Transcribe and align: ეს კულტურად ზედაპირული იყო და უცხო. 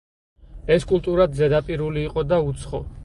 ეს 0.75 0.87
კულტურად 0.91 1.37
ზედაპირული 1.41 2.07
იყო 2.07 2.25
და 2.33 2.41
უცხო. 2.51 2.81